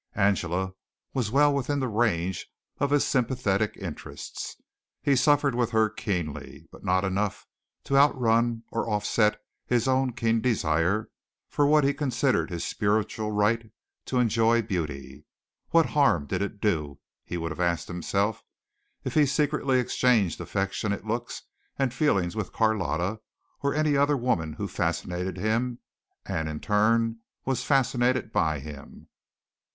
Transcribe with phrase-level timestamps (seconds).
[0.15, 0.73] Angela
[1.13, 2.47] was well within the range
[2.79, 4.59] of his sympathetic interests.
[5.03, 7.45] He suffered with her keenly, but not enough
[7.83, 11.11] to outrun or offset his own keen desire
[11.49, 13.69] for what he considered his spiritual right
[14.05, 15.23] to enjoy beauty.
[15.69, 18.43] What harm did it do, he would have asked himself,
[19.03, 21.43] if he secretly exchanged affectionate looks
[21.77, 23.19] and feelings with Carlotta
[23.61, 25.77] or any other woman who fascinated him
[26.25, 29.07] and in turn was fascinated by him?